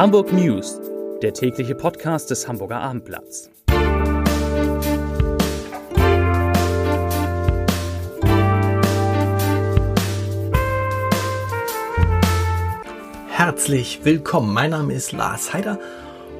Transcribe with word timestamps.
Hamburg 0.00 0.32
News, 0.32 0.80
der 1.20 1.34
tägliche 1.34 1.74
Podcast 1.74 2.30
des 2.30 2.48
Hamburger 2.48 2.80
Abendblatts. 2.80 3.50
Herzlich 13.28 14.00
willkommen, 14.02 14.54
mein 14.54 14.70
Name 14.70 14.94
ist 14.94 15.12
Lars 15.12 15.52
Heider 15.52 15.78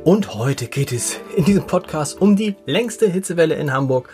und 0.05 0.37
heute 0.37 0.69
geht 0.69 0.91
es 0.91 1.21
in 1.37 1.45
diesem 1.45 1.67
Podcast 1.67 2.19
um 2.19 2.37
die 2.37 2.57
längste 2.65 3.11
Hitzewelle 3.11 3.57
in 3.57 3.75
Hamburg 3.75 4.09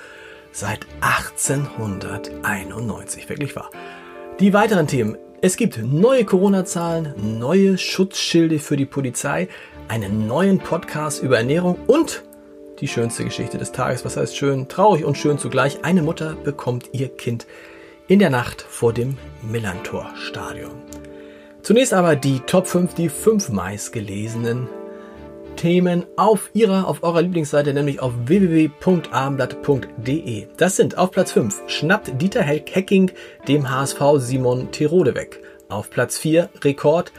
seit 0.51 0.81
1891. 1.03 3.29
Wirklich 3.29 3.55
wahr. 3.55 3.71
Die 4.41 4.53
weiteren 4.53 4.89
Themen 4.89 5.17
es 5.47 5.57
gibt 5.57 5.79
neue 5.81 6.25
Corona-Zahlen, 6.25 7.39
neue 7.39 7.79
Schutzschilde 7.79 8.59
für 8.59 8.77
die 8.77 8.85
Polizei, 8.85 9.47
einen 9.87 10.27
neuen 10.27 10.59
Podcast 10.59 11.23
über 11.23 11.39
Ernährung 11.39 11.77
und 11.87 12.25
die 12.81 12.89
schönste 12.89 13.25
Geschichte 13.25 13.57
des 13.57 13.71
Tages. 13.71 14.05
Was 14.05 14.17
heißt 14.17 14.37
schön? 14.37 14.67
Traurig 14.67 15.05
und 15.05 15.17
schön 15.17 15.39
zugleich. 15.39 15.85
Eine 15.85 16.03
Mutter 16.03 16.35
bekommt 16.35 16.89
ihr 16.91 17.09
Kind 17.09 17.47
in 18.09 18.19
der 18.19 18.31
Nacht 18.31 18.63
vor 18.63 18.93
dem 18.93 19.19
Millantor-Stadion. 19.43 20.73
Zunächst 21.63 21.95
aber 21.95 22.17
die 22.17 22.41
Top 22.41 22.67
5, 22.67 22.95
die 22.95 23.09
5 23.09 23.51
meistgelesenen 23.51 24.67
Themen 25.57 26.05
auf 26.17 26.51
ihrer, 26.53 26.87
auf 26.87 27.03
eurer 27.03 27.23
Lieblingsseite, 27.23 27.75
nämlich 27.75 28.01
auf 28.01 28.13
www.abendblatt.de. 28.27 30.47
Das 30.57 30.77
sind 30.77 30.97
auf 30.99 31.11
Platz 31.11 31.33
5 31.33 31.63
schnappt 31.67 32.23
Dieter 32.23 32.43
Hecking 32.43 33.11
dem 33.49 33.69
HSV 33.69 34.01
Simon 34.19 34.71
Tirode 34.71 35.15
weg. 35.15 35.43
Auf 35.69 35.91
Platz 35.91 36.17
4 36.19 36.49
Rekord 36.63 37.11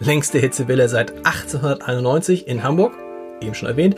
längste 0.00 0.38
Hitzewelle 0.38 0.88
seit 0.88 1.12
1891 1.26 2.48
in 2.48 2.62
Hamburg, 2.62 2.94
eben 3.40 3.54
schon 3.54 3.68
erwähnt. 3.68 3.96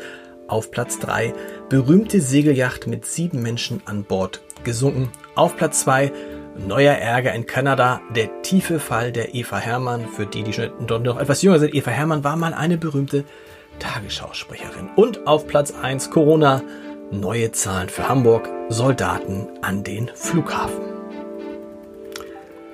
Auf 0.49 0.71
Platz 0.71 0.99
3 0.99 1.35
berühmte 1.69 2.21
Segelyacht 2.21 2.87
mit 2.87 3.07
sieben 3.07 3.43
Menschen 3.43 3.83
an 3.85 4.05
Bord 4.05 4.43
gesunken. 4.65 5.11
Auf 5.35 5.57
Platz 5.57 5.83
2 5.83 6.13
Neuer 6.57 6.95
Ärger 6.95 7.35
in 7.35 7.47
Kanada, 7.47 8.01
der 8.15 8.43
tiefe 8.43 8.79
Fall 8.79 9.11
der 9.11 9.35
Eva 9.35 9.59
Hermann. 9.59 10.07
Für 10.07 10.25
die, 10.25 10.45
die 10.45 10.53
schon 10.53 10.71
noch 10.87 11.19
etwas 11.19 11.43
jünger 11.43 11.59
sind, 11.59 11.75
Eva 11.75 11.91
Hermann 11.91 12.23
war 12.23 12.37
mal 12.37 12.55
eine 12.55 12.79
berühmte 12.79 13.25
Tagesschausprecherin. 13.79 14.91
Und 14.97 15.27
auf 15.27 15.47
Platz 15.47 15.73
1 15.73 16.11
Corona, 16.11 16.63
neue 17.11 17.53
Zahlen 17.53 17.89
für 17.89 18.09
Hamburg, 18.09 18.49
Soldaten 18.69 19.49
an 19.63 19.85
den 19.85 20.11
Flughafen. 20.15 20.83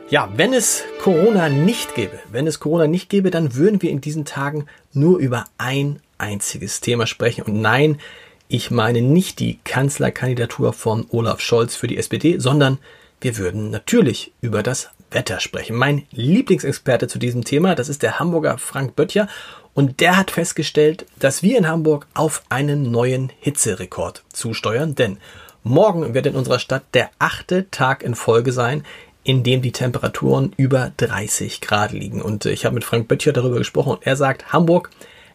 Ja, 0.08 0.28
wenn 0.34 0.52
es 0.52 0.82
Corona 1.00 1.48
nicht 1.48 1.94
gäbe, 1.94 2.18
wenn 2.32 2.46
es 2.46 2.58
Corona 2.58 2.86
nicht 2.88 3.08
gäbe, 3.08 3.30
dann 3.30 3.54
würden 3.54 3.80
wir 3.80 3.90
in 3.90 4.00
diesen 4.00 4.24
Tagen 4.24 4.66
nur 4.92 5.18
über 5.18 5.44
ein 5.56 6.00
einziges 6.18 6.80
Thema 6.80 7.06
sprechen. 7.06 7.42
Und 7.42 7.60
nein, 7.60 8.00
ich 8.48 8.72
meine 8.72 9.02
nicht 9.02 9.38
die 9.38 9.60
Kanzlerkandidatur 9.62 10.72
von 10.72 11.06
Olaf 11.10 11.40
Scholz 11.40 11.76
für 11.76 11.86
die 11.86 11.96
SPD, 11.96 12.38
sondern 12.38 12.78
wir 13.20 13.36
würden 13.36 13.70
natürlich 13.70 14.32
über 14.40 14.64
das 14.64 14.90
Wetter 15.10 15.40
sprechen. 15.40 15.76
Mein 15.76 16.06
Lieblingsexperte 16.10 17.06
zu 17.06 17.18
diesem 17.18 17.44
Thema, 17.44 17.74
das 17.74 17.88
ist 17.88 18.02
der 18.02 18.18
Hamburger 18.18 18.58
Frank 18.58 18.96
Böttcher 18.96 19.28
und 19.74 20.00
der 20.00 20.16
hat 20.16 20.30
festgestellt, 20.30 21.06
dass 21.18 21.42
wir 21.42 21.56
in 21.58 21.68
Hamburg 21.68 22.06
auf 22.14 22.42
einen 22.48 22.90
neuen 22.90 23.32
Hitzerekord 23.40 24.24
zusteuern, 24.32 24.94
denn 24.94 25.18
morgen 25.62 26.14
wird 26.14 26.26
in 26.26 26.34
unserer 26.34 26.58
Stadt 26.58 26.84
der 26.94 27.10
achte 27.18 27.70
Tag 27.70 28.02
in 28.02 28.14
Folge 28.14 28.52
sein, 28.52 28.84
in 29.22 29.42
dem 29.42 29.62
die 29.62 29.72
Temperaturen 29.72 30.52
über 30.56 30.92
30 30.96 31.60
Grad 31.60 31.92
liegen. 31.92 32.22
Und 32.22 32.46
ich 32.46 32.64
habe 32.64 32.74
mit 32.74 32.84
Frank 32.84 33.06
Böttcher 33.06 33.32
darüber 33.32 33.58
gesprochen 33.58 33.92
und 33.92 34.06
er 34.06 34.16
sagt, 34.16 34.52
Hamburg 34.52 34.90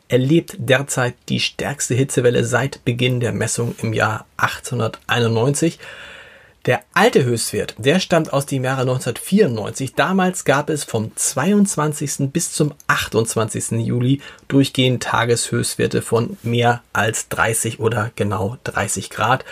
erlebt 0.08 0.56
derzeit 0.58 1.16
die 1.30 1.40
stärkste 1.40 1.96
Hitzewelle 1.96 2.44
seit 2.44 2.84
Beginn 2.86 3.20
der 3.20 3.32
Messung 3.32 3.76
im 3.82 3.94
Jahr 3.94 4.26
1891. 4.38 5.80
Der 6.66 6.82
alte 6.96 7.24
Höchstwert, 7.24 7.76
der 7.78 8.00
stammt 8.00 8.34
aus 8.34 8.48
dem 8.48 8.64
Jahre 8.64 8.82
1994. 8.82 9.94
Damals 9.94 10.46
gab 10.46 10.72
es 10.72 10.84
vom 10.84 11.16
22. 11.16 12.32
bis 12.32 12.54
zum 12.54 12.74
28. 12.88 13.72
Juli 13.86 14.20
durchgehend 14.48 15.04
Tageshöchstwerte 15.04 16.02
von 16.02 16.38
mehr 16.42 16.82
als 16.92 17.30
30 17.30 17.80
oder 17.80 18.12
genau 18.16 18.58
30 18.64 19.12
Grad. 19.12 19.46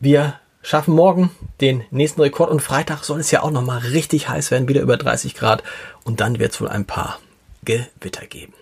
Wir 0.00 0.34
schaffen 0.60 0.94
morgen 0.94 1.30
den 1.60 1.84
nächsten 1.92 2.20
Rekord 2.20 2.50
und 2.50 2.62
Freitag 2.62 3.04
soll 3.04 3.20
es 3.20 3.30
ja 3.30 3.42
auch 3.42 3.52
nochmal 3.52 3.78
richtig 3.78 4.28
heiß 4.28 4.50
werden, 4.50 4.66
wieder 4.66 4.80
über 4.80 4.96
30 4.96 5.36
Grad 5.36 5.62
und 6.02 6.20
dann 6.20 6.40
wird 6.40 6.52
es 6.52 6.60
wohl 6.60 6.68
ein 6.68 6.84
paar 6.84 7.20
Gewitter 7.64 8.26
geben. 8.26 8.54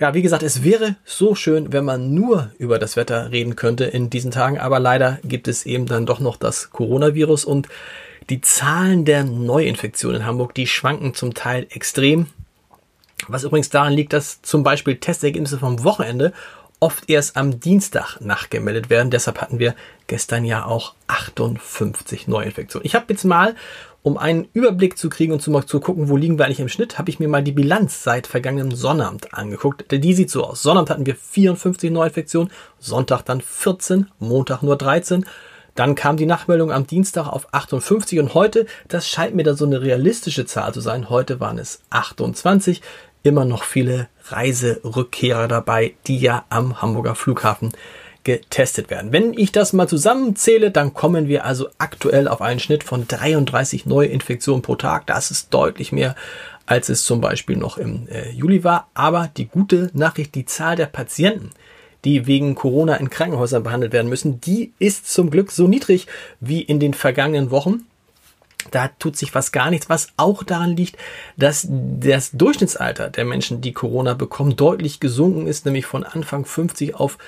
Ja, 0.00 0.14
wie 0.14 0.22
gesagt, 0.22 0.42
es 0.42 0.64
wäre 0.64 0.96
so 1.04 1.34
schön, 1.34 1.74
wenn 1.74 1.84
man 1.84 2.14
nur 2.14 2.52
über 2.56 2.78
das 2.78 2.96
Wetter 2.96 3.30
reden 3.32 3.54
könnte 3.54 3.84
in 3.84 4.08
diesen 4.08 4.30
Tagen, 4.30 4.58
aber 4.58 4.80
leider 4.80 5.18
gibt 5.24 5.46
es 5.46 5.66
eben 5.66 5.84
dann 5.84 6.06
doch 6.06 6.20
noch 6.20 6.38
das 6.38 6.70
Coronavirus 6.70 7.44
und 7.44 7.68
die 8.30 8.40
Zahlen 8.40 9.04
der 9.04 9.24
Neuinfektionen 9.24 10.22
in 10.22 10.26
Hamburg, 10.26 10.54
die 10.54 10.66
schwanken 10.66 11.12
zum 11.12 11.34
Teil 11.34 11.66
extrem. 11.68 12.28
Was 13.28 13.44
übrigens 13.44 13.68
daran 13.68 13.92
liegt, 13.92 14.14
dass 14.14 14.40
zum 14.40 14.62
Beispiel 14.62 14.96
Testergebnisse 14.96 15.58
vom 15.58 15.84
Wochenende 15.84 16.32
oft 16.80 17.10
erst 17.10 17.36
am 17.36 17.60
Dienstag 17.60 18.22
nachgemeldet 18.22 18.88
werden. 18.88 19.10
Deshalb 19.10 19.42
hatten 19.42 19.58
wir 19.58 19.74
gestern 20.10 20.44
ja 20.44 20.66
auch 20.66 20.94
58 21.06 22.26
Neuinfektionen. 22.26 22.84
Ich 22.84 22.96
habe 22.96 23.06
jetzt 23.08 23.24
mal 23.24 23.54
um 24.02 24.18
einen 24.18 24.48
Überblick 24.54 24.98
zu 24.98 25.08
kriegen 25.08 25.32
und 25.32 25.40
zu, 25.40 25.52
zu 25.60 25.78
gucken, 25.78 26.08
wo 26.08 26.16
liegen 26.16 26.38
wir 26.38 26.46
eigentlich 26.46 26.60
im 26.60 26.68
Schnitt, 26.68 26.98
habe 26.98 27.10
ich 27.10 27.20
mir 27.20 27.28
mal 27.28 27.44
die 27.44 27.52
Bilanz 27.52 28.02
seit 28.02 28.26
vergangenem 28.26 28.72
Sonnabend 28.72 29.34
angeguckt. 29.34 29.84
Die 29.92 30.14
sieht 30.14 30.30
so 30.30 30.44
aus. 30.44 30.62
Sonnabend 30.62 30.90
hatten 30.90 31.06
wir 31.06 31.14
54 31.14 31.90
Neuinfektionen, 31.90 32.50
Sonntag 32.78 33.22
dann 33.22 33.40
14, 33.40 34.08
Montag 34.18 34.62
nur 34.62 34.76
13. 34.76 35.26
Dann 35.74 35.94
kam 35.94 36.16
die 36.16 36.26
Nachmeldung 36.26 36.72
am 36.72 36.86
Dienstag 36.86 37.28
auf 37.28 37.52
58 37.54 38.18
und 38.18 38.34
heute, 38.34 38.66
das 38.88 39.06
scheint 39.06 39.36
mir 39.36 39.44
da 39.44 39.54
so 39.54 39.64
eine 39.64 39.80
realistische 39.80 40.44
Zahl 40.44 40.74
zu 40.74 40.80
sein, 40.80 41.08
heute 41.08 41.38
waren 41.38 41.58
es 41.58 41.82
28. 41.90 42.82
Immer 43.22 43.44
noch 43.44 43.64
viele 43.64 44.08
Reiserückkehrer 44.28 45.46
dabei, 45.46 45.94
die 46.06 46.18
ja 46.18 46.46
am 46.48 46.80
Hamburger 46.82 47.14
Flughafen 47.14 47.72
getestet 48.24 48.90
werden. 48.90 49.12
Wenn 49.12 49.32
ich 49.32 49.52
das 49.52 49.72
mal 49.72 49.88
zusammenzähle, 49.88 50.70
dann 50.70 50.94
kommen 50.94 51.28
wir 51.28 51.44
also 51.44 51.68
aktuell 51.78 52.28
auf 52.28 52.42
einen 52.42 52.60
Schnitt 52.60 52.84
von 52.84 53.08
33 53.08 53.86
Neuinfektionen 53.86 54.62
pro 54.62 54.76
Tag. 54.76 55.06
Das 55.06 55.30
ist 55.30 55.52
deutlich 55.54 55.92
mehr, 55.92 56.14
als 56.66 56.88
es 56.88 57.04
zum 57.04 57.20
Beispiel 57.20 57.56
noch 57.56 57.78
im 57.78 58.08
äh, 58.08 58.30
Juli 58.30 58.62
war. 58.62 58.88
Aber 58.94 59.30
die 59.36 59.46
gute 59.46 59.90
Nachricht, 59.94 60.34
die 60.34 60.44
Zahl 60.44 60.76
der 60.76 60.86
Patienten, 60.86 61.50
die 62.04 62.26
wegen 62.26 62.54
Corona 62.54 62.96
in 62.96 63.10
Krankenhäusern 63.10 63.62
behandelt 63.62 63.92
werden 63.92 64.08
müssen, 64.08 64.40
die 64.40 64.72
ist 64.78 65.12
zum 65.12 65.30
Glück 65.30 65.50
so 65.50 65.66
niedrig 65.66 66.06
wie 66.40 66.60
in 66.60 66.80
den 66.80 66.94
vergangenen 66.94 67.50
Wochen. 67.50 67.86
Da 68.70 68.88
tut 68.98 69.16
sich 69.16 69.34
was 69.34 69.52
gar 69.52 69.70
nichts, 69.70 69.88
was 69.88 70.08
auch 70.16 70.42
daran 70.42 70.76
liegt, 70.76 70.96
dass 71.36 71.66
das 71.68 72.30
Durchschnittsalter 72.32 73.08
der 73.08 73.24
Menschen, 73.24 73.62
die 73.62 73.72
Corona 73.72 74.14
bekommen, 74.14 74.56
deutlich 74.56 75.00
gesunken 75.00 75.46
ist, 75.46 75.64
nämlich 75.64 75.86
von 75.86 76.04
Anfang 76.04 76.44
50 76.44 76.94
auf 76.94 77.18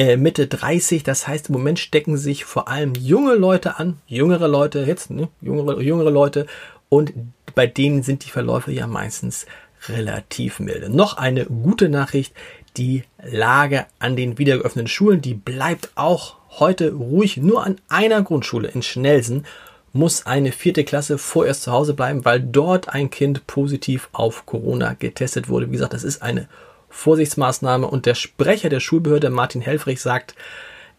äh, 0.00 0.16
Mitte 0.16 0.46
30. 0.46 1.02
Das 1.02 1.28
heißt, 1.28 1.50
im 1.50 1.52
Moment 1.52 1.78
stecken 1.78 2.16
sich 2.16 2.46
vor 2.46 2.68
allem 2.68 2.94
junge 2.94 3.34
Leute 3.34 3.78
an, 3.78 3.98
jüngere 4.06 4.48
Leute, 4.48 4.80
jetzt, 4.80 5.10
ne, 5.10 5.28
jüngere, 5.42 5.78
jüngere 5.82 6.10
Leute, 6.10 6.46
und 6.88 7.12
bei 7.54 7.66
denen 7.66 8.02
sind 8.02 8.24
die 8.24 8.30
Verläufe 8.30 8.72
ja 8.72 8.86
meistens 8.86 9.44
relativ 9.88 10.58
milde. 10.58 10.88
Noch 10.88 11.18
eine 11.18 11.44
gute 11.44 11.90
Nachricht, 11.90 12.34
die 12.78 13.04
Lage 13.22 13.86
an 13.98 14.16
den 14.16 14.38
wiedergeöffneten 14.38 14.88
Schulen, 14.88 15.20
die 15.20 15.34
bleibt 15.34 15.90
auch 15.96 16.36
heute 16.58 16.92
ruhig. 16.92 17.36
Nur 17.36 17.66
an 17.66 17.76
einer 17.90 18.22
Grundschule 18.22 18.68
in 18.68 18.82
Schnelsen 18.82 19.44
muss 19.92 20.24
eine 20.24 20.52
vierte 20.52 20.84
Klasse 20.84 21.18
vorerst 21.18 21.64
zu 21.64 21.72
Hause 21.72 21.92
bleiben, 21.92 22.24
weil 22.24 22.40
dort 22.40 22.88
ein 22.88 23.10
Kind 23.10 23.46
positiv 23.46 24.08
auf 24.12 24.46
Corona 24.46 24.94
getestet 24.94 25.48
wurde. 25.48 25.68
Wie 25.68 25.72
gesagt, 25.72 25.92
das 25.92 26.04
ist 26.04 26.22
eine 26.22 26.48
Vorsichtsmaßnahme 26.90 27.86
und 27.86 28.06
der 28.06 28.14
Sprecher 28.14 28.68
der 28.68 28.80
Schulbehörde 28.80 29.30
Martin 29.30 29.62
Helfrich 29.62 30.00
sagt, 30.00 30.34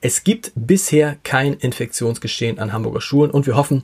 es 0.02 0.24
gibt 0.24 0.52
bisher 0.56 1.18
kein 1.24 1.54
Infektionsgeschehen 1.54 2.58
an 2.58 2.74
Hamburger 2.74 3.02
Schulen 3.02 3.30
und 3.30 3.46
wir 3.46 3.56
hoffen, 3.56 3.84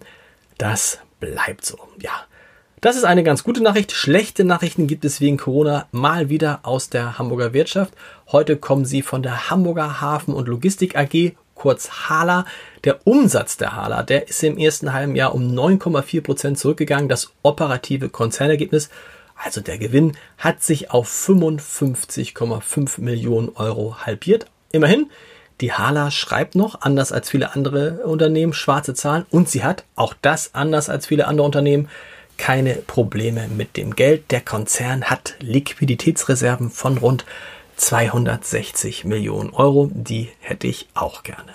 das 0.58 1.00
bleibt 1.20 1.64
so. 1.64 1.78
Ja. 2.02 2.12
Das 2.80 2.96
ist 2.96 3.06
eine 3.06 3.24
ganz 3.24 3.44
gute 3.44 3.62
Nachricht. 3.62 3.92
Schlechte 3.92 4.44
Nachrichten 4.44 4.86
gibt 4.86 5.04
es 5.04 5.20
wegen 5.20 5.38
Corona 5.38 5.88
mal 5.92 6.30
wieder 6.30 6.60
aus 6.62 6.90
der 6.90 7.18
Hamburger 7.18 7.54
Wirtschaft. 7.54 7.94
Heute 8.32 8.56
kommen 8.56 8.86
sie 8.86 9.02
von 9.02 9.24
der 9.24 9.50
Hamburger 9.50 10.00
Hafen- 10.00 10.36
und 10.36 10.48
Logistik 10.48 10.96
AG, 10.96 11.34
kurz 11.56 11.90
HALA. 11.90 12.46
Der 12.84 13.06
Umsatz 13.08 13.58
der 13.58 13.76
HALA, 13.76 14.04
der 14.04 14.28
ist 14.28 14.44
im 14.44 14.60
ersten 14.60 14.94
halben 14.94 15.16
Jahr 15.16 15.34
um 15.34 15.48
9,4 15.48 16.22
Prozent 16.22 16.60
zurückgegangen. 16.60 17.10
Das 17.10 17.32
operative 17.42 18.10
Konzernergebnis 18.10 18.90
also 19.44 19.62
der 19.62 19.78
Gewinn 19.78 20.18
hat 20.38 20.64
sich 20.64 20.92
auf 20.92 21.10
55,5 21.10 23.02
Millionen 23.02 23.50
Euro 23.56 23.98
halbiert. 24.06 24.48
Immerhin, 24.72 25.10
die 25.62 25.74
Hala 25.74 26.12
schreibt 26.12 26.56
noch, 26.56 26.82
anders 26.82 27.12
als 27.12 27.30
viele 27.30 27.56
andere 27.56 28.06
Unternehmen, 28.06 28.54
schwarze 28.54 28.94
Zahlen 28.94 29.26
und 29.32 29.50
sie 29.50 29.64
hat, 29.64 29.84
auch 29.96 30.14
das 30.22 30.54
anders 30.54 30.90
als 30.90 31.08
viele 31.08 31.28
andere 31.28 31.46
Unternehmen, 31.46 31.90
keine 32.38 32.76
Probleme 32.76 33.48
mit 33.48 33.78
dem 33.78 33.96
Geld. 33.96 34.32
Der 34.32 34.42
Konzern 34.42 35.06
hat 35.06 35.36
Liquiditätsreserven 35.40 36.70
von 36.70 36.98
rund 36.98 37.26
260 37.78 39.06
Millionen 39.06 39.52
Euro. 39.52 39.90
Die 39.92 40.30
hätte 40.40 40.68
ich 40.68 40.88
auch 40.94 41.24
gerne. 41.24 41.54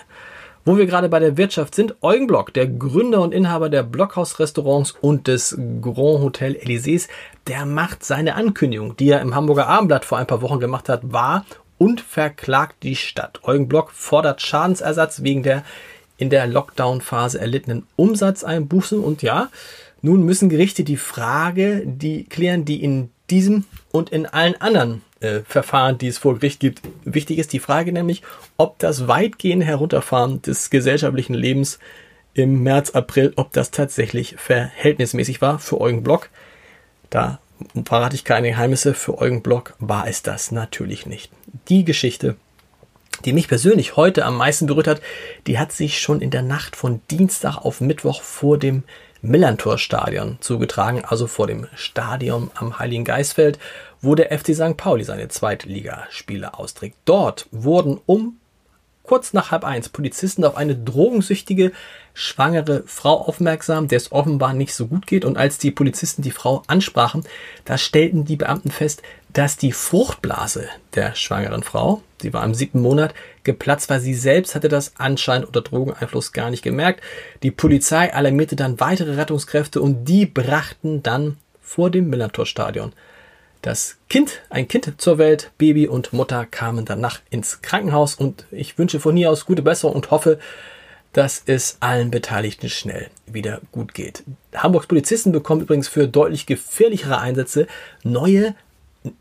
Wo 0.65 0.77
wir 0.77 0.85
gerade 0.85 1.09
bei 1.09 1.19
der 1.19 1.35
Wirtschaft 1.35 1.75
sind, 1.75 1.95
Eugen 2.01 2.25
Block, 2.25 2.53
der 2.53 2.67
Gründer 2.67 3.21
und 3.21 3.33
Inhaber 3.33 3.69
der 3.69 3.83
Blockhaus-Restaurants 3.83 4.95
und 5.01 5.27
des 5.27 5.57
Grand 5.81 6.21
Hotel 6.21 6.55
Elysées, 6.55 7.09
der 7.47 7.65
macht 7.65 8.05
seine 8.05 8.35
Ankündigung, 8.35 8.95
die 8.95 9.09
er 9.09 9.19
im 9.19 9.35
Hamburger 9.35 9.67
Abendblatt 9.67 10.05
vor 10.05 10.19
ein 10.19 10.27
paar 10.27 10.41
Wochen 10.41 10.61
gemacht 10.61 10.87
hat, 10.87 11.11
wahr 11.11 11.45
und 11.77 11.99
verklagt 11.99 12.77
die 12.83 12.95
Stadt. 12.95 13.41
Eugen 13.43 13.67
Block 13.67 13.91
fordert 13.91 14.41
Schadensersatz 14.41 15.21
wegen 15.21 15.43
der 15.43 15.63
in 16.15 16.29
der 16.29 16.47
Lockdown-Phase 16.47 17.41
erlittenen 17.41 17.85
Umsatzeinbußen 17.97 19.03
und 19.03 19.21
ja, 19.21 19.49
nun 20.01 20.23
müssen 20.23 20.47
Gerichte 20.47 20.85
die 20.85 20.95
Frage, 20.95 21.83
die 21.85 22.23
klären, 22.23 22.63
die 22.63 22.81
in 22.81 23.09
diesem 23.29 23.65
und 23.91 24.11
in 24.11 24.25
allen 24.25 24.59
anderen 24.61 25.01
äh, 25.23 25.41
Verfahren, 25.47 25.97
die 25.97 26.07
es 26.07 26.17
vor 26.17 26.35
Gericht 26.35 26.59
gibt, 26.59 26.81
wichtig 27.05 27.39
ist. 27.39 27.53
Die 27.53 27.59
Frage 27.59 27.93
nämlich, 27.93 28.21
ob 28.57 28.77
das 28.79 29.07
weitgehende 29.07 29.65
Herunterfahren 29.65 30.41
des 30.41 30.69
gesellschaftlichen 30.69 31.33
Lebens 31.33 31.79
im 32.33 32.63
März, 32.63 32.91
April, 32.91 33.33
ob 33.35 33.53
das 33.53 33.71
tatsächlich 33.71 34.35
verhältnismäßig 34.37 35.41
war 35.41 35.59
für 35.59 35.79
Eugen 35.79 36.03
Block. 36.03 36.29
Da 37.09 37.39
verrate 37.85 38.15
ich 38.15 38.25
keine 38.25 38.49
Geheimnisse, 38.49 38.93
für 38.93 39.17
Eugen 39.19 39.41
Block 39.41 39.75
war 39.79 40.07
es 40.07 40.23
das 40.23 40.51
natürlich 40.51 41.05
nicht. 41.05 41.31
Die 41.69 41.85
Geschichte, 41.85 42.35
die 43.23 43.33
mich 43.33 43.47
persönlich 43.47 43.95
heute 43.95 44.25
am 44.25 44.35
meisten 44.35 44.65
berührt 44.65 44.87
hat, 44.87 45.01
die 45.47 45.59
hat 45.59 45.71
sich 45.71 46.01
schon 46.01 46.21
in 46.21 46.31
der 46.31 46.41
Nacht 46.41 46.75
von 46.75 47.01
Dienstag 47.09 47.57
auf 47.57 47.79
Mittwoch 47.79 48.21
vor 48.21 48.57
dem 48.57 48.83
Millantor-Stadion 49.23 50.37
zugetragen, 50.41 51.03
also 51.05 51.27
vor 51.27 51.47
dem 51.47 51.67
Stadion 51.75 52.51
am 52.55 52.77
Heiligen 52.77 53.05
Geistfeld, 53.05 53.57
wo 54.01 54.15
der 54.15 54.37
FC 54.37 54.53
St. 54.53 54.77
Pauli 54.77 55.03
seine 55.03 55.29
Zweitligaspiele 55.29 56.53
austrägt. 56.53 56.97
Dort 57.05 57.47
wurden 57.51 57.99
um 58.05 58.37
kurz 59.03 59.33
nach 59.33 59.51
halb 59.51 59.63
eins 59.63 59.89
Polizisten 59.89 60.43
auf 60.43 60.57
eine 60.57 60.75
drogensüchtige, 60.75 61.71
schwangere 62.13 62.83
Frau 62.85 63.21
aufmerksam, 63.21 63.87
der 63.87 63.97
es 63.97 64.11
offenbar 64.11 64.53
nicht 64.53 64.73
so 64.73 64.87
gut 64.87 65.07
geht. 65.07 65.25
Und 65.25 65.37
als 65.37 65.57
die 65.57 65.71
Polizisten 65.71 66.21
die 66.21 66.31
Frau 66.31 66.63
ansprachen, 66.67 67.23
da 67.65 67.77
stellten 67.77 68.25
die 68.25 68.37
Beamten 68.37 68.71
fest, 68.71 69.01
dass 69.31 69.57
die 69.57 69.71
Fruchtblase 69.71 70.67
der 70.95 71.15
schwangeren 71.15 71.63
Frau, 71.63 72.01
sie 72.21 72.33
war 72.33 72.43
im 72.43 72.53
siebten 72.53 72.81
Monat, 72.81 73.13
geplatzt 73.43 73.89
war. 73.89 73.99
Sie 73.99 74.13
selbst 74.13 74.55
hatte 74.55 74.69
das 74.69 74.93
anscheinend 74.97 75.47
unter 75.47 75.61
Drogeneinfluss 75.61 76.31
gar 76.31 76.49
nicht 76.49 76.63
gemerkt. 76.63 77.01
Die 77.43 77.51
Polizei 77.51 78.13
alarmierte 78.13 78.55
dann 78.55 78.79
weitere 78.79 79.15
Rettungskräfte 79.15 79.81
und 79.81 80.05
die 80.05 80.25
brachten 80.25 81.03
dann 81.03 81.37
vor 81.61 81.89
dem 81.89 82.09
Millantor-Stadion 82.09 82.93
das 83.63 83.97
Kind, 84.09 84.41
ein 84.49 84.67
Kind 84.67 85.01
zur 85.01 85.17
Welt, 85.17 85.51
Baby 85.57 85.87
und 85.87 86.11
Mutter 86.11 86.45
kamen 86.45 86.83
danach 86.85 87.21
ins 87.29 87.61
Krankenhaus 87.61 88.15
und 88.15 88.45
ich 88.51 88.77
wünsche 88.77 88.99
von 88.99 89.15
hier 89.15 89.31
aus 89.31 89.45
gute 89.45 89.61
Besserung 89.61 89.95
und 89.95 90.11
hoffe, 90.11 90.37
dass 91.13 91.43
es 91.45 91.77
allen 91.79 92.11
Beteiligten 92.11 92.69
schnell 92.69 93.09
wieder 93.25 93.61
gut 93.71 93.93
geht. 93.93 94.23
Hamburgs 94.53 94.87
Polizisten 94.87 95.31
bekommen 95.31 95.61
übrigens 95.61 95.87
für 95.87 96.07
deutlich 96.07 96.45
gefährlichere 96.45 97.19
Einsätze 97.19 97.67
neue 98.03 98.53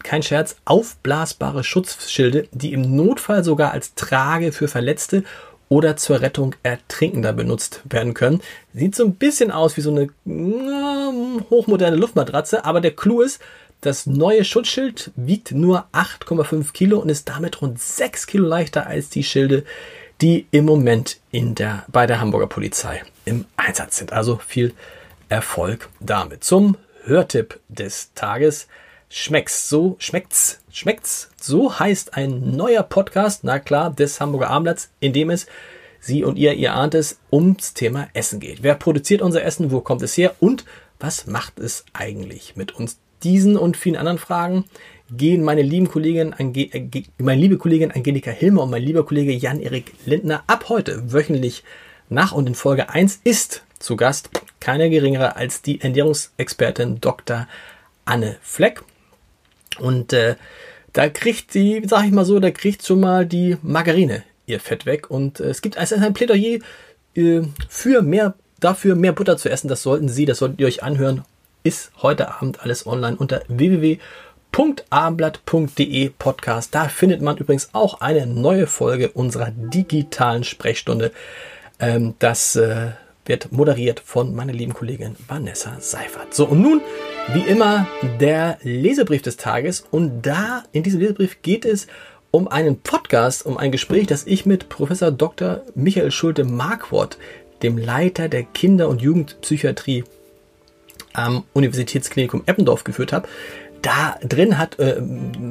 kein 0.02 0.22
Scherz, 0.22 0.56
aufblasbare 0.64 1.64
Schutzschilde, 1.64 2.48
die 2.52 2.72
im 2.72 2.94
Notfall 2.94 3.44
sogar 3.44 3.72
als 3.72 3.94
Trage 3.94 4.52
für 4.52 4.68
Verletzte 4.68 5.24
oder 5.68 5.96
zur 5.96 6.20
Rettung 6.20 6.54
Ertrinkender 6.62 7.32
benutzt 7.32 7.80
werden 7.84 8.14
können. 8.14 8.42
Sieht 8.74 8.94
so 8.94 9.04
ein 9.04 9.14
bisschen 9.14 9.50
aus 9.50 9.76
wie 9.76 9.80
so 9.80 9.90
eine 9.90 10.02
äh, 10.02 11.40
hochmoderne 11.50 11.96
Luftmatratze, 11.96 12.64
aber 12.64 12.80
der 12.80 12.94
Clou 12.94 13.22
ist, 13.22 13.40
das 13.80 14.06
neue 14.06 14.44
Schutzschild 14.44 15.10
wiegt 15.16 15.50
nur 15.50 15.86
8,5 15.92 16.72
Kilo 16.72 16.98
und 16.98 17.08
ist 17.08 17.28
damit 17.28 17.62
rund 17.62 17.80
6 17.80 18.26
Kilo 18.26 18.46
leichter 18.46 18.86
als 18.86 19.08
die 19.08 19.24
Schilde, 19.24 19.64
die 20.20 20.46
im 20.52 20.66
Moment 20.66 21.18
in 21.32 21.56
der, 21.56 21.84
bei 21.88 22.06
der 22.06 22.20
Hamburger 22.20 22.46
Polizei 22.46 23.02
im 23.24 23.44
Einsatz 23.56 23.96
sind. 23.96 24.12
Also 24.12 24.36
viel 24.46 24.72
Erfolg 25.28 25.88
damit. 25.98 26.44
Zum 26.44 26.76
Hörtipp 27.04 27.58
des 27.68 28.12
Tages. 28.14 28.68
Schmeckt's 29.14 29.68
so, 29.68 29.96
schmeckt's, 29.98 30.58
schmeckt's. 30.72 31.28
So 31.38 31.78
heißt 31.78 32.14
ein 32.14 32.56
neuer 32.56 32.82
Podcast, 32.82 33.44
na 33.44 33.58
klar, 33.58 33.92
des 33.92 34.22
Hamburger 34.22 34.48
Abendblatts, 34.48 34.88
in 35.00 35.12
dem 35.12 35.28
es 35.28 35.46
Sie 36.00 36.24
und 36.24 36.38
ihr, 36.38 36.54
ihr 36.54 36.72
ahnt 36.72 36.94
es, 36.94 37.18
ums 37.30 37.74
Thema 37.74 38.08
Essen 38.14 38.40
geht. 38.40 38.62
Wer 38.62 38.74
produziert 38.74 39.20
unser 39.20 39.44
Essen? 39.44 39.70
Wo 39.70 39.82
kommt 39.82 40.00
es 40.00 40.16
her? 40.16 40.34
Und 40.40 40.64
was 40.98 41.26
macht 41.26 41.58
es 41.58 41.84
eigentlich 41.92 42.56
mit 42.56 42.74
uns? 42.74 43.00
Diesen 43.22 43.58
und 43.58 43.76
vielen 43.76 43.96
anderen 43.96 44.16
Fragen 44.16 44.64
gehen 45.10 45.44
meine 45.44 45.60
lieben 45.60 45.90
Kollegin, 45.90 46.32
äh, 46.32 47.02
meine 47.18 47.40
liebe 47.40 47.58
Kollegin 47.58 47.90
Angelika 47.90 48.30
Hilmer 48.30 48.62
und 48.62 48.70
mein 48.70 48.82
lieber 48.82 49.04
Kollege 49.04 49.32
Jan-Erik 49.32 49.92
Lindner 50.06 50.42
ab 50.46 50.70
heute 50.70 51.12
wöchentlich 51.12 51.64
nach 52.08 52.32
und 52.32 52.46
in 52.46 52.54
Folge 52.54 52.88
1 52.88 53.20
ist 53.24 53.62
zu 53.78 53.96
Gast 53.96 54.30
keiner 54.58 54.88
geringere 54.88 55.36
als 55.36 55.60
die 55.60 55.82
Ernährungsexpertin 55.82 57.02
Dr. 57.02 57.46
Anne 58.06 58.38
Fleck. 58.40 58.82
Und 59.78 60.12
äh, 60.12 60.36
da 60.92 61.08
kriegt 61.08 61.52
sie, 61.52 61.82
sag 61.86 62.04
ich 62.04 62.12
mal 62.12 62.24
so, 62.24 62.38
da 62.38 62.50
kriegt 62.50 62.86
schon 62.86 63.00
mal 63.00 63.26
die 63.26 63.56
Margarine 63.62 64.22
ihr 64.46 64.60
Fett 64.60 64.86
weg. 64.86 65.10
Und 65.10 65.40
äh, 65.40 65.44
es 65.44 65.62
gibt 65.62 65.78
also 65.78 65.96
ein 65.96 66.14
Plädoyer 66.14 66.60
äh, 67.14 67.42
für 67.68 68.02
mehr, 68.02 68.34
dafür 68.60 68.94
mehr 68.94 69.12
Butter 69.12 69.36
zu 69.36 69.50
essen. 69.50 69.68
Das 69.68 69.82
sollten 69.82 70.08
Sie, 70.08 70.24
das 70.24 70.38
solltet 70.38 70.60
ihr 70.60 70.66
euch 70.66 70.82
anhören. 70.82 71.22
Ist 71.64 71.92
heute 72.02 72.34
Abend 72.34 72.60
alles 72.60 72.86
online 72.86 73.16
unter 73.16 73.42
www.abendblatt.de 73.48 76.10
Podcast. 76.18 76.74
Da 76.74 76.88
findet 76.88 77.22
man 77.22 77.36
übrigens 77.36 77.70
auch 77.72 78.00
eine 78.00 78.26
neue 78.26 78.66
Folge 78.66 79.10
unserer 79.10 79.50
digitalen 79.50 80.44
Sprechstunde. 80.44 81.12
Ähm, 81.78 82.14
das 82.18 82.56
äh, 82.56 82.92
wird 83.24 83.52
moderiert 83.52 84.00
von 84.00 84.34
meiner 84.34 84.52
lieben 84.52 84.74
Kollegin 84.74 85.16
Vanessa 85.28 85.76
Seifert. 85.80 86.34
So, 86.34 86.46
und 86.46 86.60
nun, 86.60 86.80
wie 87.32 87.42
immer, 87.42 87.86
der 88.20 88.58
Lesebrief 88.62 89.22
des 89.22 89.36
Tages. 89.36 89.84
Und 89.90 90.22
da, 90.22 90.64
in 90.72 90.82
diesem 90.82 91.00
Lesebrief 91.00 91.42
geht 91.42 91.64
es 91.64 91.86
um 92.30 92.48
einen 92.48 92.80
Podcast, 92.80 93.46
um 93.46 93.58
ein 93.58 93.70
Gespräch, 93.70 94.06
das 94.06 94.26
ich 94.26 94.46
mit 94.46 94.68
Professor 94.68 95.10
Dr. 95.10 95.62
Michael 95.74 96.10
Schulte-Marquardt, 96.10 97.18
dem 97.62 97.78
Leiter 97.78 98.28
der 98.28 98.42
Kinder- 98.42 98.88
und 98.88 99.02
Jugendpsychiatrie 99.02 100.04
am 101.12 101.44
Universitätsklinikum 101.52 102.42
Eppendorf 102.46 102.84
geführt 102.84 103.12
habe. 103.12 103.28
Da 103.82 104.16
drin 104.22 104.58
hat 104.58 104.78
äh, 104.78 105.00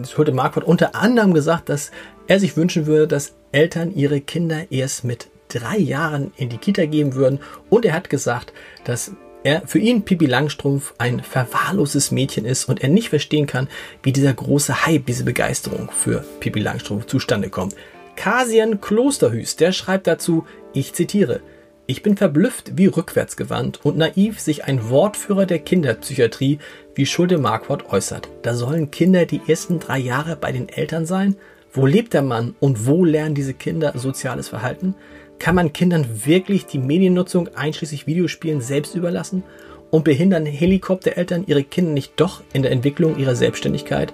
Schulte-Marquardt 0.06 0.66
unter 0.66 0.96
anderem 0.96 1.34
gesagt, 1.34 1.70
dass 1.70 1.92
er 2.28 2.40
sich 2.40 2.58
wünschen 2.58 2.86
würde, 2.86 3.08
dass 3.08 3.34
Eltern 3.51 3.94
ihre 3.94 4.22
Kinder 4.22 4.72
erst 4.72 5.04
mit 5.04 5.28
drei 5.53 5.77
Jahren 5.77 6.31
in 6.38 6.50
die 6.50 6.58
Kita 6.58 6.86
geben 6.86 7.15
würden. 7.15 7.39
Und 7.70 7.86
er 7.86 7.93
hat 7.93 8.10
gesagt, 8.10 8.53
dass 8.84 9.12
er 9.43 9.63
für 9.65 9.79
ihn 9.79 10.03
Pipi 10.03 10.25
Langstrumpf 10.25 10.93
ein 10.98 11.22
verwahrloses 11.22 12.12
Mädchen 12.12 12.46
ist 12.46 12.65
und 12.65 12.81
er 12.81 12.89
nicht 12.89 13.10
verstehen 13.10 13.48
kann, 13.48 13.67
wie 14.03 14.12
dieser 14.12 14.34
große 14.34 14.86
Hype, 14.86 15.05
diese 15.05 15.24
Begeisterung 15.24 15.89
für 15.91 16.24
Pipi 16.39 16.60
Langstrumpf 16.60 17.05
zustande 17.08 17.50
kommt. 17.50 17.75
Kasian 18.15 18.81
Klosterhüß, 18.81 19.55
der 19.55 19.72
schreibt 19.72 20.08
dazu, 20.08 20.46
ich 20.74 20.93
zitiere, 20.93 21.41
ich 21.88 22.03
bin 22.03 22.15
verblüfft, 22.15 22.77
wie 22.77 22.86
rückwärtsgewandt 22.86 23.84
und 23.84 23.98
naiv 23.98 24.39
sich 24.39 24.63
ein 24.63 24.89
Wortführer 24.89 25.46
der 25.46 25.60
Kinderpsychiatrie 25.60 26.60
wie 26.96 27.05
Schulde 27.05 27.38
Marquardt 27.38 27.91
äußert. 27.91 28.29
Da 28.43 28.53
sollen 28.53 28.91
Kinder 28.91 29.25
die 29.25 29.41
ersten 29.48 29.79
drei 29.79 29.98
Jahre 29.98 30.36
bei 30.36 30.51
den 30.51 30.70
Eltern 30.70 31.05
sein? 31.05 31.36
Wo 31.74 31.86
lebt 31.86 32.13
der 32.13 32.22
Mann 32.22 32.55
und 32.60 32.86
wo 32.86 33.03
lernen 33.05 33.36
diese 33.36 33.53
Kinder 33.53 33.93
soziales 33.96 34.50
Verhalten? 34.50 34.93
Kann 35.42 35.56
man 35.56 35.74
Kindern 35.74 36.06
wirklich 36.28 36.68
die 36.68 36.78
Mediennutzung 36.78 37.50
einschließlich 37.56 38.06
Videospielen 38.06 38.62
selbst 38.62 38.94
überlassen? 38.94 39.42
Und 39.90 40.04
behindern 40.04 40.46
Helikoptereltern 40.46 41.46
ihre 41.48 41.64
Kinder 41.64 41.94
nicht 41.94 42.14
doch 42.18 42.44
in 42.54 42.62
der 42.62 42.72
Entwicklung 42.72 43.18
ihrer 43.18 43.34
Selbstständigkeit? 43.34 44.14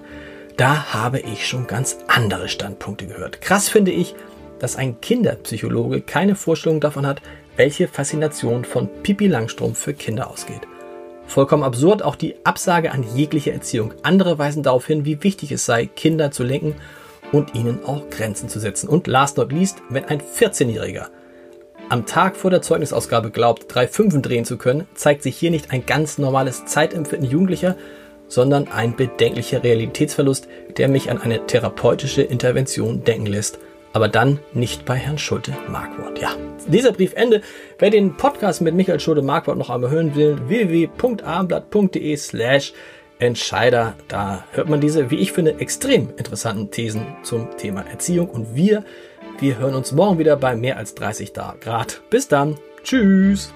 Da 0.56 0.94
habe 0.94 1.20
ich 1.20 1.46
schon 1.46 1.66
ganz 1.66 1.98
andere 2.06 2.48
Standpunkte 2.48 3.06
gehört. 3.06 3.42
Krass 3.42 3.68
finde 3.68 3.90
ich, 3.90 4.14
dass 4.58 4.76
ein 4.76 5.02
Kinderpsychologe 5.02 6.00
keine 6.00 6.34
Vorstellung 6.34 6.80
davon 6.80 7.06
hat, 7.06 7.20
welche 7.56 7.88
Faszination 7.88 8.64
von 8.64 8.88
Pipi 9.02 9.26
Langstrumpf 9.26 9.78
für 9.78 9.92
Kinder 9.92 10.30
ausgeht. 10.30 10.62
Vollkommen 11.26 11.62
absurd 11.62 12.02
auch 12.02 12.16
die 12.16 12.36
Absage 12.44 12.90
an 12.90 13.04
jegliche 13.14 13.52
Erziehung. 13.52 13.92
Andere 14.02 14.38
weisen 14.38 14.62
darauf 14.62 14.86
hin, 14.86 15.04
wie 15.04 15.22
wichtig 15.22 15.52
es 15.52 15.66
sei, 15.66 15.84
Kinder 15.84 16.30
zu 16.30 16.42
lenken 16.42 16.74
und 17.32 17.54
ihnen 17.54 17.84
auch 17.84 18.08
Grenzen 18.10 18.48
zu 18.48 18.58
setzen. 18.58 18.88
Und 18.88 19.06
last 19.06 19.36
not 19.36 19.52
least, 19.52 19.78
wenn 19.88 20.04
ein 20.04 20.20
14-Jähriger 20.20 21.06
am 21.88 22.04
Tag 22.04 22.36
vor 22.36 22.50
der 22.50 22.62
Zeugnisausgabe 22.62 23.30
glaubt, 23.30 23.64
drei 23.68 23.88
Fünfen 23.88 24.20
drehen 24.20 24.44
zu 24.44 24.58
können, 24.58 24.86
zeigt 24.94 25.22
sich 25.22 25.36
hier 25.36 25.50
nicht 25.50 25.70
ein 25.70 25.86
ganz 25.86 26.18
normales 26.18 26.66
Zeitempfinden 26.66 27.30
Jugendlicher, 27.30 27.76
sondern 28.26 28.68
ein 28.68 28.94
bedenklicher 28.94 29.64
Realitätsverlust, 29.64 30.48
der 30.76 30.88
mich 30.88 31.10
an 31.10 31.20
eine 31.20 31.46
therapeutische 31.46 32.22
Intervention 32.22 33.04
denken 33.04 33.26
lässt. 33.26 33.58
aber 33.92 34.08
dann 34.08 34.38
nicht 34.52 34.84
bei 34.84 34.94
Herrn 34.94 35.18
Schulte 35.18 35.52
Markwort. 35.68 36.20
Ja, 36.20 36.30
dieser 36.66 36.92
Briefende. 36.92 37.40
Wer 37.78 37.90
den 37.90 38.16
Podcast 38.16 38.60
mit 38.60 38.74
Michael 38.74 39.00
Schulte 39.00 39.22
Markwort 39.22 39.58
noch 39.58 39.70
einmal 39.70 39.90
hören 39.90 40.14
will, 40.14 40.36
www.abendblatt.de 40.46 42.16
slash 42.16 42.72
Entscheider. 43.18 43.94
Da 44.08 44.44
hört 44.52 44.68
man 44.68 44.80
diese, 44.80 45.10
wie 45.10 45.16
ich 45.16 45.32
finde, 45.32 45.58
extrem 45.60 46.10
interessanten 46.16 46.70
Thesen 46.70 47.06
zum 47.22 47.56
Thema 47.56 47.82
Erziehung. 47.82 48.28
Und 48.28 48.54
wir, 48.54 48.84
wir 49.40 49.58
hören 49.58 49.74
uns 49.74 49.92
morgen 49.92 50.18
wieder 50.18 50.36
bei 50.36 50.56
mehr 50.56 50.76
als 50.76 50.94
30 50.94 51.32
Grad. 51.32 52.02
Bis 52.10 52.28
dann. 52.28 52.56
Tschüss. 52.82 53.52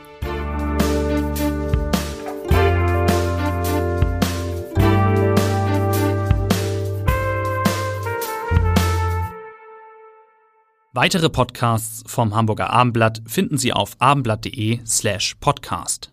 Weitere 10.95 11.31
Podcasts 11.31 12.03
vom 12.07 12.35
Hamburger 12.35 12.69
Abendblatt 12.69 13.23
finden 13.27 13.57
Sie 13.57 13.73
auf 13.73 13.97
abendblatt.de 13.99 14.81
slash 14.85 15.37
podcast. 15.41 16.12